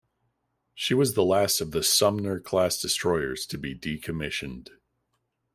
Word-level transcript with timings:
She 0.73 0.95
was 0.95 1.13
the 1.13 1.23
last 1.23 1.61
of 1.61 1.69
the 1.73 1.83
"Sumner" 1.83 2.39
class 2.39 2.81
destroyers 2.81 3.45
to 3.45 3.55
be 3.55 3.75
decommissioned. 3.77 4.69